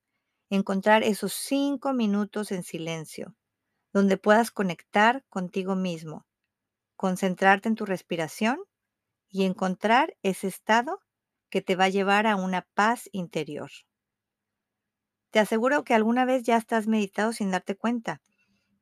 Encontrar 0.51 1.05
esos 1.05 1.35
5 1.35 1.95
minutos 1.95 2.53
en 2.53 2.65
silencio, 2.65 3.37
donde 3.93 4.19
puedas 4.19 4.51
conectar 4.51 5.25
contigo 5.29 5.77
mismo, 5.77 6.27
concentrarte 6.97 7.69
en 7.69 7.77
tu 7.77 7.87
respiración 7.87 8.61
y 9.29 9.45
encontrar 9.45 10.17
ese 10.23 10.49
estado 10.49 11.01
que 11.51 11.63
te 11.63 11.77
va 11.77 11.85
a 11.85 11.91
llevar 11.91 12.27
a 12.27 12.37
una 12.37 12.69
paz 12.75 13.09
interior. 13.13 13.71
Te 15.31 15.39
aseguro 15.39 15.85
que 15.85 15.95
alguna 15.95 16.25
vez 16.25 16.43
ya 16.43 16.57
estás 16.57 16.89
meditado 16.89 17.33
sin 17.33 17.51
darte 17.53 17.77
cuenta. 17.77 18.21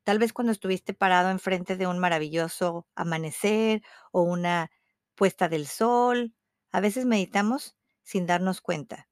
Tal 0.05 0.19
vez 0.19 0.33
cuando 0.33 0.53
estuviste 0.53 0.95
parado 0.95 1.31
enfrente 1.31 1.77
de 1.77 1.87
un 1.87 1.99
maravilloso 1.99 2.87
amanecer 2.95 3.83
o 4.13 4.23
una 4.23 4.71
puesta 5.15 5.49
del 5.49 5.67
sol. 5.67 6.35
A 6.73 6.81
veces 6.81 7.05
meditamos 7.07 7.77
sin 8.03 8.27
darnos 8.27 8.61
cuenta. 8.61 9.09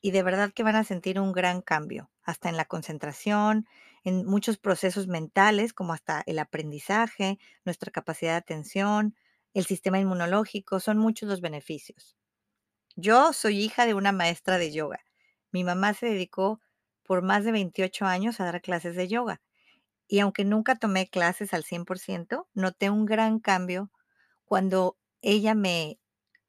Y 0.00 0.10
de 0.10 0.22
verdad 0.22 0.52
que 0.52 0.62
van 0.62 0.76
a 0.76 0.84
sentir 0.84 1.18
un 1.18 1.32
gran 1.32 1.62
cambio, 1.62 2.10
hasta 2.22 2.48
en 2.48 2.56
la 2.56 2.66
concentración, 2.66 3.66
en 4.04 4.26
muchos 4.26 4.58
procesos 4.58 5.06
mentales, 5.06 5.72
como 5.72 5.94
hasta 5.94 6.22
el 6.26 6.38
aprendizaje, 6.38 7.38
nuestra 7.64 7.90
capacidad 7.90 8.32
de 8.32 8.38
atención, 8.38 9.16
el 9.54 9.64
sistema 9.64 9.98
inmunológico, 9.98 10.78
son 10.80 10.98
muchos 10.98 11.28
los 11.28 11.40
beneficios. 11.40 12.16
Yo 12.96 13.32
soy 13.32 13.60
hija 13.60 13.86
de 13.86 13.94
una 13.94 14.12
maestra 14.12 14.58
de 14.58 14.72
yoga. 14.72 15.00
Mi 15.52 15.64
mamá 15.64 15.94
se 15.94 16.06
dedicó 16.06 16.60
por 17.02 17.22
más 17.22 17.44
de 17.44 17.52
28 17.52 18.04
años 18.06 18.40
a 18.40 18.44
dar 18.44 18.60
clases 18.60 18.96
de 18.96 19.08
yoga. 19.08 19.40
Y 20.06 20.20
aunque 20.20 20.44
nunca 20.44 20.76
tomé 20.76 21.08
clases 21.08 21.54
al 21.54 21.64
100%, 21.64 22.46
noté 22.54 22.90
un 22.90 23.06
gran 23.06 23.40
cambio 23.40 23.90
cuando 24.44 24.98
ella 25.24 25.54
me 25.54 25.98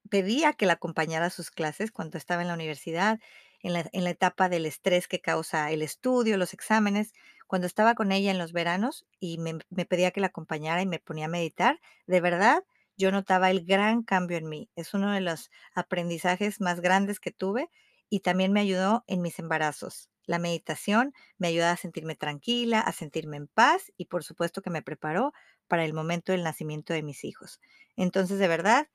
pedía 0.09 0.53
que 0.53 0.65
la 0.65 0.73
acompañara 0.73 1.27
a 1.27 1.29
sus 1.31 1.49
clases 1.49 1.91
cuando 1.91 2.17
estaba 2.17 2.41
en 2.41 2.49
la 2.49 2.53
universidad, 2.53 3.19
en 3.63 3.73
la, 3.73 4.09
etapa 4.09 4.49
del 4.49 4.67
estrés 4.67 5.07
que 5.07 5.21
causa 5.21 5.71
el 5.71 5.81
estudio, 5.81 6.37
los 6.37 6.53
exámenes. 6.53 7.13
Cuando 7.47 7.65
estaba 7.67 7.95
con 7.95 8.11
ella 8.11 8.29
en 8.29 8.37
los 8.37 8.53
veranos 8.53 9.07
y 9.19 9.39
me, 9.39 9.57
me 9.69 9.85
pedía 9.85 10.11
que 10.11 10.19
la 10.19 10.27
acompañara 10.27 10.81
y 10.81 10.85
me 10.85 10.99
ponía 10.99 11.25
a 11.25 11.29
meditar, 11.29 11.79
de 12.05 12.21
verdad 12.21 12.63
yo 12.97 13.11
notaba 13.11 13.49
el 13.49 13.65
gran 13.65 14.03
cambio 14.03 14.37
en 14.37 14.47
mí. 14.49 14.69
Es 14.75 14.93
uno 14.93 15.11
de 15.11 15.21
los 15.21 15.49
aprendizajes 15.73 16.61
más 16.61 16.81
grandes 16.81 17.19
que 17.19 17.31
tuve 17.31 17.69
y 18.09 18.19
también 18.19 18.53
me 18.53 18.61
ayudó 18.61 19.03
en 19.07 19.21
mis 19.21 19.39
embarazos. 19.39 20.09
La 20.25 20.39
meditación 20.39 21.13
me 21.37 21.47
ayuda 21.47 21.71
a 21.71 21.77
sentirme 21.77 22.15
tranquila, 22.15 22.79
a 22.79 22.91
sentirme 22.91 23.37
en 23.37 23.47
paz 23.47 23.91
y 23.97 24.05
por 24.05 24.23
supuesto 24.23 24.61
que 24.61 24.69
me 24.69 24.81
preparó 24.81 25.33
para 25.67 25.85
el 25.85 25.93
momento 25.93 26.31
del 26.31 26.43
nacimiento 26.43 26.93
de 26.93 27.03
mis 27.03 27.23
hijos. 27.23 27.59
Entonces, 27.95 28.39
de 28.39 28.47
verdad, 28.47 28.87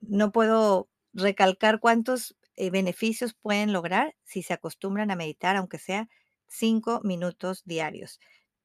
no 0.00 0.32
puedo 0.32 0.88
recalcar 1.12 1.80
cuántos 1.80 2.36
eh, 2.56 2.70
beneficios 2.70 3.34
pueden 3.34 3.72
lograr 3.72 4.14
si 4.24 4.42
se 4.42 4.54
acostumbran 4.54 5.10
a 5.10 5.16
meditar, 5.16 5.56
aunque 5.56 5.78
sea 5.78 6.08
cinco 6.48 7.00
minutos 7.04 7.62
diarios. 7.64 8.20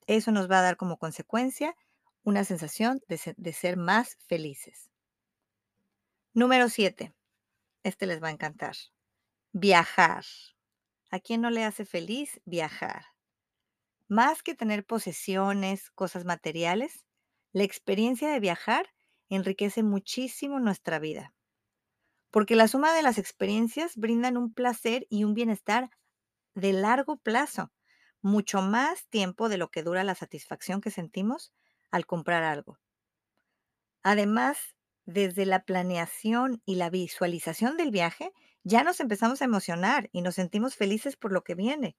Eso 0.08 0.32
nos 0.32 0.50
va 0.50 0.60
a 0.60 0.64
dar 0.64 0.78
como 0.78 0.98
consecuencia 0.98 1.76
una 2.24 2.44
sensación 2.44 3.02
de, 3.08 3.18
se- 3.18 3.36
de 3.38 3.54
ser 3.54 3.78
más 3.78 4.18
felices. 4.28 4.90
Número 6.34 6.70
7. 6.70 7.14
Este 7.84 8.08
les 8.08 8.22
va 8.24 8.30
a 8.30 8.32
encantar. 8.32 8.76
Viajar. 9.54 10.26
¿A 11.12 11.20
quién 11.20 11.42
no 11.42 11.50
le 11.52 11.64
hace 11.66 11.86
feliz 11.86 12.42
viajar? 12.46 13.06
Más 14.10 14.44
que 14.44 14.56
tener 14.56 14.86
posesiones, 14.86 15.90
cosas 15.92 16.26
materiales, 16.26 17.06
la 17.54 17.64
experiencia 17.64 18.32
de 18.32 18.40
viajar 18.40 18.88
enriquece 19.30 19.84
muchísimo 19.84 20.60
nuestra 20.60 21.00
vida. 21.00 21.34
porque 22.32 22.56
la 22.56 22.68
suma 22.68 22.94
de 22.94 23.04
las 23.04 23.18
experiencias 23.20 23.96
brindan 23.96 24.36
un 24.38 24.52
placer 24.54 25.06
y 25.10 25.24
un 25.24 25.34
bienestar 25.36 25.90
de 26.56 26.74
largo 26.74 27.18
plazo, 27.18 27.72
mucho 28.22 28.62
más 28.62 29.08
tiempo 29.10 29.50
de 29.50 29.58
lo 29.58 29.70
que 29.72 29.84
dura 29.84 30.04
la 30.04 30.16
satisfacción 30.16 30.82
que 30.82 30.92
sentimos 30.92 31.54
al 31.92 32.06
comprar 32.08 32.44
algo. 32.44 32.80
Además, 34.04 34.76
desde 35.06 35.46
la 35.46 35.64
planeación 35.64 36.62
y 36.66 36.76
la 36.76 36.90
visualización 36.90 37.78
del 37.78 37.92
viaje, 37.92 38.32
ya 38.64 38.84
nos 38.84 39.00
empezamos 39.00 39.42
a 39.42 39.46
emocionar 39.46 40.10
y 40.12 40.22
nos 40.22 40.36
sentimos 40.36 40.76
felices 40.76 41.16
por 41.16 41.32
lo 41.32 41.44
que 41.46 41.56
viene. 41.56 41.96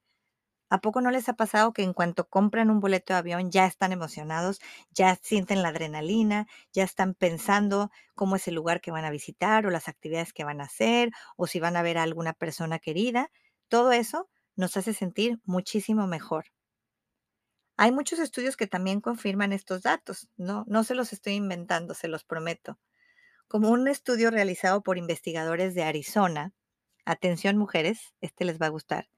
¿A 0.70 0.80
poco 0.80 1.00
no 1.00 1.10
les 1.10 1.28
ha 1.28 1.34
pasado 1.34 1.72
que 1.72 1.82
en 1.82 1.92
cuanto 1.92 2.28
compran 2.28 2.70
un 2.70 2.80
boleto 2.80 3.12
de 3.12 3.18
avión 3.18 3.50
ya 3.50 3.66
están 3.66 3.92
emocionados, 3.92 4.60
ya 4.92 5.16
sienten 5.20 5.62
la 5.62 5.68
adrenalina, 5.68 6.46
ya 6.72 6.84
están 6.84 7.14
pensando 7.14 7.90
cómo 8.14 8.36
es 8.36 8.46
el 8.48 8.54
lugar 8.54 8.80
que 8.80 8.92
van 8.92 9.04
a 9.04 9.10
visitar 9.10 9.66
o 9.66 9.70
las 9.70 9.88
actividades 9.88 10.32
que 10.32 10.44
van 10.44 10.60
a 10.60 10.64
hacer 10.64 11.10
o 11.36 11.46
si 11.46 11.60
van 11.60 11.76
a 11.76 11.82
ver 11.82 11.98
a 11.98 12.04
alguna 12.04 12.32
persona 12.32 12.78
querida? 12.78 13.30
Todo 13.68 13.92
eso 13.92 14.28
nos 14.56 14.76
hace 14.76 14.94
sentir 14.94 15.40
muchísimo 15.44 16.06
mejor. 16.06 16.46
Hay 17.76 17.90
muchos 17.90 18.20
estudios 18.20 18.56
que 18.56 18.68
también 18.68 19.00
confirman 19.00 19.52
estos 19.52 19.82
datos, 19.82 20.28
no, 20.36 20.64
no 20.68 20.84
se 20.84 20.94
los 20.94 21.12
estoy 21.12 21.32
inventando, 21.32 21.94
se 21.94 22.06
los 22.06 22.22
prometo. 22.24 22.78
Como 23.48 23.70
un 23.70 23.88
estudio 23.88 24.30
realizado 24.30 24.82
por 24.82 24.98
investigadores 24.98 25.74
de 25.74 25.84
Arizona, 25.84 26.52
atención 27.04 27.56
mujeres, 27.56 28.14
este 28.20 28.44
les 28.44 28.60
va 28.60 28.66
a 28.66 28.70
gustar, 28.70 29.08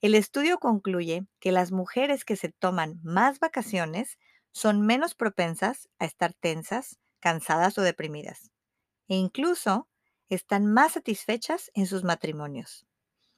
el 0.00 0.14
estudio 0.14 0.58
concluye 0.58 1.26
que 1.40 1.50
las 1.50 1.72
mujeres 1.72 2.24
que 2.24 2.36
se 2.36 2.50
toman 2.50 3.00
más 3.02 3.40
vacaciones 3.40 4.18
son 4.52 4.86
menos 4.86 5.14
propensas 5.14 5.88
a 5.98 6.04
estar 6.04 6.34
tensas, 6.34 6.98
cansadas 7.20 7.78
o 7.78 7.82
deprimidas, 7.82 8.52
e 9.08 9.16
incluso 9.16 9.88
están 10.28 10.66
más 10.66 10.92
satisfechas 10.92 11.70
en 11.74 11.86
sus 11.86 12.04
matrimonios. 12.04 12.86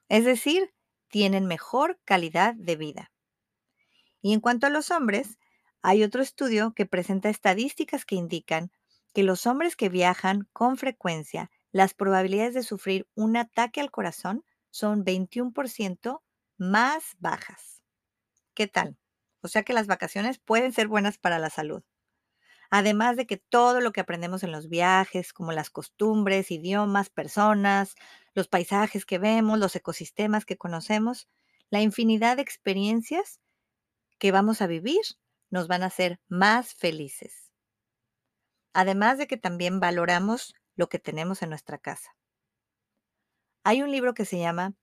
Es 0.08 0.24
decir, 0.24 0.74
tienen 1.08 1.46
mejor 1.46 1.98
calidad 2.04 2.54
de 2.54 2.76
vida. 2.76 3.12
Y 4.20 4.34
en 4.34 4.40
cuanto 4.40 4.66
a 4.66 4.70
los 4.70 4.90
hombres, 4.90 5.38
hay 5.82 6.02
otro 6.02 6.22
estudio 6.22 6.72
que 6.74 6.84
presenta 6.84 7.30
estadísticas 7.30 8.04
que 8.04 8.16
indican 8.16 8.70
que 9.14 9.22
los 9.22 9.46
hombres 9.46 9.76
que 9.76 9.88
viajan 9.88 10.48
con 10.52 10.76
frecuencia, 10.76 11.50
las 11.72 11.94
probabilidades 11.94 12.54
de 12.54 12.62
sufrir 12.62 13.08
un 13.14 13.36
ataque 13.36 13.80
al 13.80 13.90
corazón 13.90 14.44
son 14.70 15.04
21% 15.04 16.20
más 16.60 17.16
bajas. 17.18 17.82
¿Qué 18.54 18.68
tal? 18.68 18.98
O 19.40 19.48
sea 19.48 19.62
que 19.62 19.72
las 19.72 19.86
vacaciones 19.86 20.38
pueden 20.38 20.72
ser 20.72 20.88
buenas 20.88 21.16
para 21.16 21.38
la 21.38 21.48
salud. 21.48 21.82
Además 22.70 23.16
de 23.16 23.26
que 23.26 23.38
todo 23.38 23.80
lo 23.80 23.92
que 23.92 24.02
aprendemos 24.02 24.42
en 24.42 24.52
los 24.52 24.68
viajes, 24.68 25.32
como 25.32 25.52
las 25.52 25.70
costumbres, 25.70 26.50
idiomas, 26.50 27.08
personas, 27.08 27.94
los 28.34 28.46
paisajes 28.46 29.06
que 29.06 29.18
vemos, 29.18 29.58
los 29.58 29.74
ecosistemas 29.74 30.44
que 30.44 30.58
conocemos, 30.58 31.28
la 31.70 31.80
infinidad 31.80 32.36
de 32.36 32.42
experiencias 32.42 33.40
que 34.18 34.30
vamos 34.30 34.60
a 34.60 34.66
vivir 34.66 35.00
nos 35.48 35.66
van 35.66 35.82
a 35.82 35.86
hacer 35.86 36.20
más 36.28 36.74
felices. 36.74 37.50
Además 38.74 39.16
de 39.16 39.26
que 39.26 39.38
también 39.38 39.80
valoramos 39.80 40.54
lo 40.76 40.90
que 40.90 40.98
tenemos 40.98 41.42
en 41.42 41.48
nuestra 41.48 41.78
casa. 41.78 42.14
Hay 43.64 43.82
un 43.82 43.90
libro 43.90 44.12
que 44.12 44.26
se 44.26 44.38
llama 44.38 44.74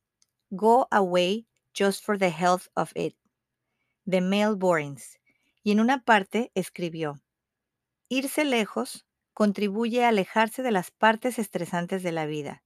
Go 0.50 0.88
Away 0.90 1.48
Just 1.78 2.04
for 2.04 2.18
the 2.18 2.32
Health 2.32 2.70
of 2.76 2.92
It, 2.96 3.16
de 4.06 4.20
Mel 4.20 4.56
Borins, 4.56 5.20
y 5.62 5.72
en 5.72 5.80
una 5.80 6.04
parte 6.04 6.52
escribió, 6.56 7.22
Irse 8.10 8.46
lejos 8.46 9.06
contribuye 9.36 10.04
a 10.04 10.08
alejarse 10.08 10.64
de 10.64 10.72
las 10.72 10.90
partes 10.90 11.38
estresantes 11.38 12.02
de 12.02 12.12
la 12.12 12.26
vida. 12.26 12.64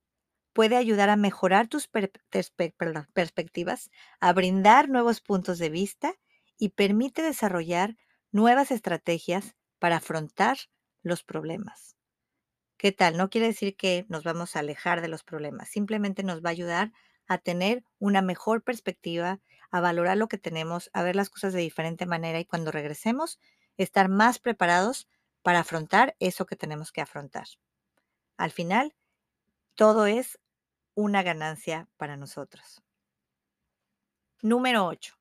Puede 0.53 0.77
ayudar 0.77 1.09
a 1.09 1.17
mejorar 1.17 1.67
tus 1.67 1.89
perspectivas, 1.89 3.89
a 4.21 4.31
brindar 4.31 4.87
nuevos 4.87 5.19
puntos 5.19 5.57
de 5.57 5.69
vista 5.69 6.13
y 6.57 6.69
permite 6.69 7.21
desarrollar 7.21 7.97
nuevas 8.31 8.71
estrategias 8.71 9.57
para 9.79 9.97
afrontar 9.97 10.57
los 11.03 11.23
problemas. 11.23 11.97
¿Qué 12.77 12.93
tal? 12.93 13.17
No 13.17 13.29
quiere 13.29 13.47
decir 13.47 13.75
que 13.75 14.05
nos 14.07 14.23
vamos 14.23 14.55
a 14.55 14.59
alejar 14.59 15.01
de 15.01 15.09
los 15.09 15.25
problemas, 15.25 15.67
simplemente 15.67 16.23
nos 16.23 16.41
va 16.41 16.47
a 16.47 16.53
ayudar 16.53 16.93
a 17.31 17.37
tener 17.37 17.85
una 17.97 18.21
mejor 18.21 18.61
perspectiva, 18.61 19.39
a 19.69 19.79
valorar 19.79 20.17
lo 20.17 20.27
que 20.27 20.37
tenemos, 20.37 20.89
a 20.91 21.01
ver 21.01 21.15
las 21.15 21.29
cosas 21.29 21.53
de 21.53 21.61
diferente 21.61 22.05
manera 22.05 22.41
y 22.41 22.45
cuando 22.45 22.73
regresemos, 22.73 23.39
estar 23.77 24.09
más 24.09 24.37
preparados 24.37 25.07
para 25.41 25.59
afrontar 25.59 26.13
eso 26.19 26.45
que 26.45 26.57
tenemos 26.57 26.91
que 26.91 26.99
afrontar. 26.99 27.47
Al 28.35 28.51
final, 28.51 28.93
todo 29.75 30.07
es 30.07 30.41
una 30.93 31.23
ganancia 31.23 31.87
para 31.95 32.17
nosotros. 32.17 32.83
Número 34.41 34.85
8. 34.85 35.15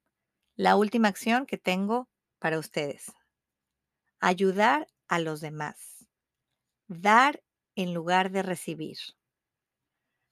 La 0.56 0.74
última 0.74 1.06
acción 1.06 1.46
que 1.46 1.58
tengo 1.58 2.08
para 2.40 2.58
ustedes. 2.58 3.12
Ayudar 4.18 4.88
a 5.06 5.20
los 5.20 5.40
demás. 5.40 6.08
Dar 6.88 7.40
en 7.76 7.94
lugar 7.94 8.32
de 8.32 8.42
recibir. 8.42 8.98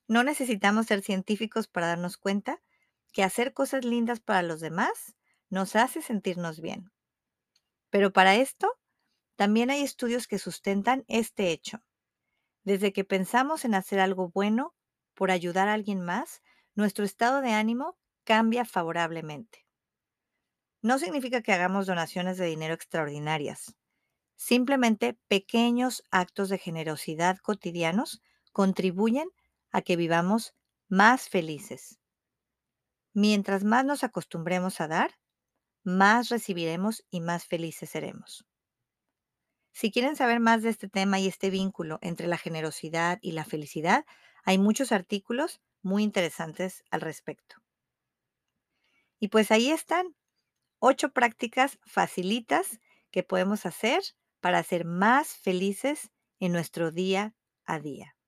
No 0.09 0.23
necesitamos 0.23 0.87
ser 0.87 1.03
científicos 1.03 1.67
para 1.67 1.85
darnos 1.85 2.17
cuenta 2.17 2.59
que 3.13 3.21
hacer 3.21 3.53
cosas 3.53 3.85
lindas 3.85 4.19
para 4.19 4.41
los 4.41 4.59
demás 4.59 5.15
nos 5.51 5.75
hace 5.75 6.01
sentirnos 6.01 6.61
bien. 6.61 6.91
Pero 7.91 8.11
para 8.11 8.35
esto, 8.35 8.79
también 9.35 9.69
hay 9.69 9.83
estudios 9.83 10.27
que 10.27 10.39
sustentan 10.39 11.05
este 11.07 11.51
hecho. 11.51 11.83
Desde 12.63 12.91
que 12.91 13.03
pensamos 13.03 13.65
en 13.65 13.75
hacer 13.75 13.99
algo 13.99 14.29
bueno 14.29 14.73
por 15.13 15.29
ayudar 15.29 15.67
a 15.67 15.73
alguien 15.73 16.01
más, 16.01 16.41
nuestro 16.73 17.05
estado 17.05 17.41
de 17.41 17.51
ánimo 17.51 17.95
cambia 18.23 18.65
favorablemente. 18.65 19.67
No 20.81 20.97
significa 20.97 21.43
que 21.43 21.53
hagamos 21.53 21.85
donaciones 21.85 22.39
de 22.39 22.47
dinero 22.47 22.73
extraordinarias. 22.73 23.75
Simplemente 24.37 25.19
pequeños 25.27 26.03
actos 26.09 26.49
de 26.49 26.57
generosidad 26.57 27.37
cotidianos 27.37 28.23
contribuyen 28.51 29.29
a 29.71 29.81
que 29.81 29.95
vivamos 29.95 30.53
más 30.87 31.29
felices. 31.29 31.99
Mientras 33.13 33.63
más 33.63 33.85
nos 33.85 34.03
acostumbremos 34.03 34.81
a 34.81 34.87
dar, 34.87 35.19
más 35.83 36.29
recibiremos 36.29 37.05
y 37.09 37.21
más 37.21 37.45
felices 37.45 37.89
seremos. 37.89 38.45
Si 39.71 39.91
quieren 39.91 40.15
saber 40.15 40.39
más 40.39 40.61
de 40.61 40.69
este 40.69 40.89
tema 40.89 41.19
y 41.19 41.27
este 41.27 41.49
vínculo 41.49 41.99
entre 42.01 42.27
la 42.27 42.37
generosidad 42.37 43.19
y 43.21 43.31
la 43.31 43.45
felicidad, 43.45 44.05
hay 44.43 44.57
muchos 44.57 44.91
artículos 44.91 45.61
muy 45.81 46.03
interesantes 46.03 46.83
al 46.91 47.01
respecto. 47.01 47.55
Y 49.19 49.29
pues 49.29 49.51
ahí 49.51 49.69
están 49.69 50.15
ocho 50.79 51.11
prácticas 51.11 51.77
facilitas 51.85 52.79
que 53.11 53.23
podemos 53.23 53.65
hacer 53.65 54.01
para 54.39 54.63
ser 54.63 54.85
más 54.85 55.35
felices 55.35 56.11
en 56.39 56.51
nuestro 56.51 56.91
día 56.91 57.35
a 57.65 57.79
día. 57.79 58.18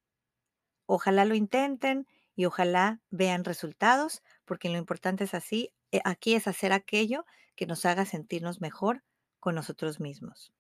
Ojalá 0.94 1.24
lo 1.24 1.36
intenten 1.36 2.06
y 2.36 2.44
ojalá 2.44 3.00
vean 3.12 3.46
resultados, 3.46 4.24
porque 4.44 4.68
lo 4.68 4.78
importante 4.78 5.24
es 5.24 5.34
así, 5.34 5.74
eh, 5.94 6.02
aquí 6.04 6.36
es 6.36 6.50
hacer 6.50 6.74
aquello 6.74 7.26
que 7.56 7.66
nos 7.66 7.86
haga 7.86 8.04
sentirnos 8.04 8.60
mejor 8.60 9.02
con 9.40 9.56
nosotros 9.56 10.02
mismos. 10.02 10.52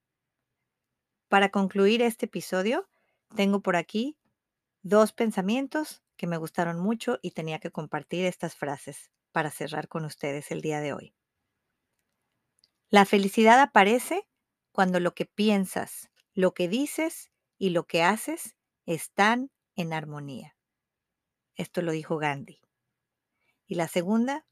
Para 1.27 1.49
concluir 1.49 2.01
este 2.01 2.27
episodio, 2.27 2.87
tengo 3.35 3.59
por 3.59 3.75
aquí 3.75 4.15
dos 4.83 5.11
pensamientos 5.11 6.01
que 6.15 6.27
me 6.27 6.37
gustaron 6.37 6.79
mucho 6.79 7.19
y 7.21 7.31
tenía 7.31 7.59
que 7.59 7.71
compartir 7.71 8.23
estas 8.23 8.55
frases 8.55 9.11
para 9.33 9.51
cerrar 9.51 9.89
con 9.89 10.05
ustedes 10.05 10.49
el 10.51 10.61
día 10.61 10.79
de 10.79 10.93
hoy. 10.93 11.13
La 12.89 13.03
felicidad 13.03 13.59
aparece 13.59 14.25
cuando 14.71 15.01
lo 15.01 15.13
que 15.13 15.25
piensas, 15.25 16.09
lo 16.33 16.53
que 16.53 16.69
dices 16.69 17.33
y 17.57 17.71
lo 17.71 17.85
que 17.85 18.03
haces 18.03 18.55
están 18.85 19.51
en 19.81 19.93
armonía. 19.93 20.55
Esto 21.55 21.81
lo 21.81 21.91
dijo 21.91 22.17
Gandhi. 22.17 22.61
Y 23.65 23.75
la 23.75 23.87
segunda, 23.87 24.45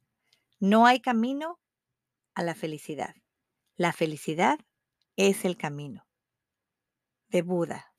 no 0.59 0.85
hay 0.85 0.99
camino 0.99 1.59
a 2.35 2.43
la 2.43 2.55
felicidad. 2.55 3.15
La 3.75 3.93
felicidad 3.93 4.59
es 5.15 5.45
el 5.45 5.57
camino. 5.57 6.07
De 7.27 7.41
Buda. 7.41 7.93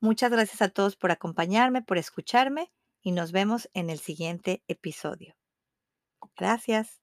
Muchas 0.00 0.30
gracias 0.30 0.62
a 0.62 0.68
todos 0.68 0.96
por 0.96 1.12
acompañarme, 1.12 1.82
por 1.82 1.98
escucharme 1.98 2.72
y 3.02 3.12
nos 3.12 3.32
vemos 3.32 3.68
en 3.74 3.90
el 3.90 3.98
siguiente 3.98 4.62
episodio. 4.66 5.36
Gracias. 6.36 7.01